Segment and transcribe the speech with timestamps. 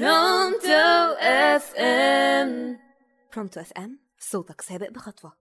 [0.00, 2.78] Pronto FM
[3.34, 5.32] Pronto FM صوتك سابق بخطوة.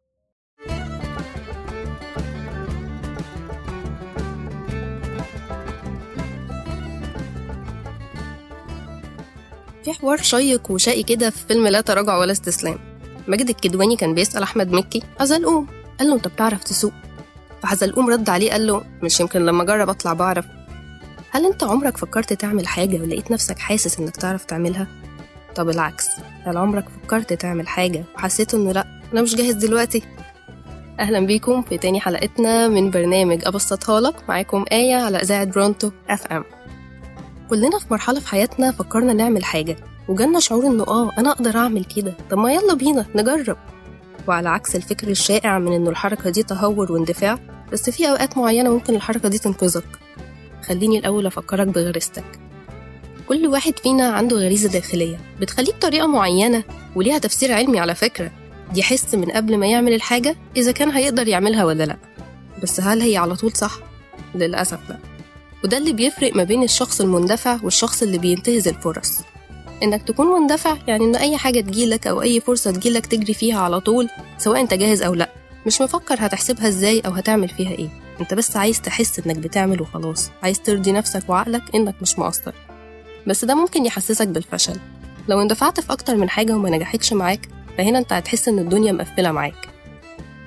[9.84, 12.80] في حوار شيق وشقي كده في فيلم لا تراجع ولا استسلام.
[13.28, 15.68] ماجد الكدواني كان بيسأل أحمد مكي حزلقوم
[16.00, 16.94] قال له أنت بتعرف تسوق.
[17.64, 20.46] فحزلقوم رد عليه قال له مش يمكن لما أجرب أطلع بعرف.
[21.34, 24.88] هل أنت عمرك فكرت تعمل حاجة ولقيت نفسك حاسس إنك تعرف تعملها؟
[25.56, 26.08] طب العكس
[26.44, 30.04] هل عمرك فكرت تعمل حاجة وحسيت إنه لأ أنا مش جاهز دلوقتي؟
[31.00, 36.28] أهلا بيكم في تاني حلقتنا من برنامج أبسطها لك معاكم آية على إذاعة برونتو أف
[36.28, 36.44] أم
[37.50, 39.76] كلنا في مرحلة في حياتنا فكرنا نعمل حاجة
[40.08, 43.58] وجالنا شعور إنه آه أنا أقدر أعمل كده طب ما يلا بينا نجرب
[44.28, 47.40] وعلى عكس الفكر الشائع من إنه الحركة دي تهور واندفاع
[47.72, 50.03] بس في أوقات معينة ممكن الحركة دي تنقذك
[50.64, 52.24] خليني الأول أفكرك بغريزتك.
[53.28, 56.64] كل واحد فينا عنده غريزة داخلية بتخليه بطريقة معينة
[56.96, 58.32] وليها تفسير علمي على فكرة.
[58.76, 61.98] يحس من قبل ما يعمل الحاجة إذا كان هيقدر يعملها ولا لأ.
[62.64, 63.80] بس هل هي على طول صح؟
[64.36, 64.98] للأسف لأ.
[65.64, 69.20] وده اللي بيفرق ما بين الشخص المندفع والشخص اللي بينتهز الفرص.
[69.84, 73.80] إنك تكون مندفع يعني إن أي حاجة تجيلك أو أي فرصة تجيلك تجري فيها على
[73.80, 75.30] طول سواء أنت جاهز أو لأ.
[75.66, 78.03] مش مفكر هتحسبها إزاي أو هتعمل فيها إيه.
[78.22, 82.54] أنت بس عايز تحس إنك بتعمل وخلاص عايز ترضي نفسك وعقلك إنك مش مقصر.
[83.28, 84.80] بس ده ممكن يحسسك بالفشل.
[85.28, 89.32] لو اندفعت في أكتر من حاجة وما نجحتش معاك فهنا أنت هتحس إن الدنيا مقفلة
[89.32, 89.70] معاك.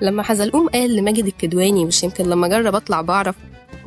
[0.01, 3.35] لما حزلقوم قال لماجد الكدواني مش يمكن لما أجرب أطلع بعرف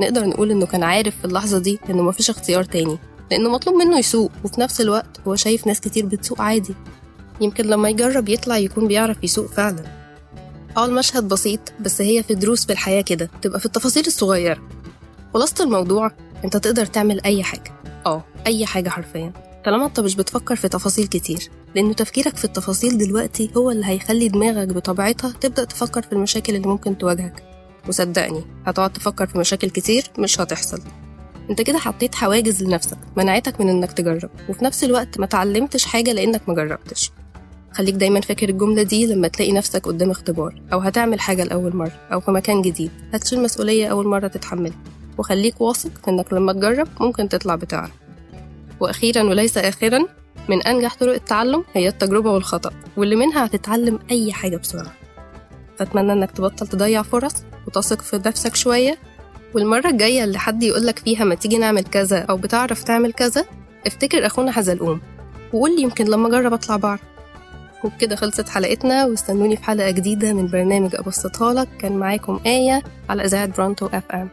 [0.00, 2.98] نقدر نقول إنه كان عارف في اللحظة دي إنه مفيش اختيار تاني.
[3.30, 6.74] لأنه مطلوب منه يسوق وفي نفس الوقت هو شايف ناس كتير بتسوق عادي.
[7.40, 9.99] يمكن لما يجرب يطلع يكون بيعرف يسوق فعلا.
[10.76, 14.58] آه المشهد بسيط بس هي في دروس في الحياة كده تبقى في التفاصيل الصغيرة
[15.34, 16.10] خلاصة الموضوع
[16.44, 17.72] انت تقدر تعمل أي حاجة.
[18.06, 18.24] آه.
[18.46, 19.32] أي حاجة حرفيا.
[19.64, 24.28] طالما انت مش بتفكر في تفاصيل كتير لأنه تفكيرك في التفاصيل دلوقتي هو اللي هيخلي
[24.28, 27.42] دماغك بطبيعتها تبدأ تفكر في المشاكل اللي ممكن تواجهك.
[27.88, 30.80] وصدقني هتقعد تفكر في مشاكل كتير مش هتحصل.
[31.50, 34.30] انت كده حطيت حواجز لنفسك منعتك من إنك تجرب.
[34.48, 37.10] وفي نفس الوقت ما تعلمتش حاجة لإنك ما جربتش.
[37.72, 41.92] خليك دايما فاكر الجملة دي لما تلاقي نفسك قدام اختبار أو هتعمل حاجة لأول مرة
[42.12, 42.90] أو في مكان جديد.
[43.14, 44.78] هتشيل مسؤولية أول مرة تتحملها.
[45.18, 47.90] وخليك واثق إنك لما تجرب ممكن تطلع بتعرف
[48.80, 50.04] وأخيرا وليس آخرا
[50.48, 54.92] من أنجح طرق التعلم هي التجربة والخطأ واللي منها هتتعلم أي حاجة بسرعة.
[55.78, 57.34] فأتمنى إنك تبطل تضيع فرص
[57.66, 58.98] وتثق في نفسك شوية.
[59.54, 63.44] والمرة الجاية اللي حد يقولك فيها ما تيجي نعمل كذا أو بتعرف تعمل كذا
[63.86, 65.00] افتكر أخونا حزلقوم.
[65.52, 67.00] وقول يمكن لما أجرب أطلع بعرف
[67.84, 71.68] وبكده خلصت حلقتنا واستنوني في حلقة جديدة من برنامج أبسطها لك.
[71.78, 74.28] كان معاكم آية على إذاعة برونتو أف أم.